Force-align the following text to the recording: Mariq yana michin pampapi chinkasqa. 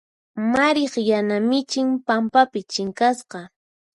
Mariq 0.51 0.93
yana 1.09 1.35
michin 1.49 1.89
pampapi 2.05 2.59
chinkasqa. 2.71 3.39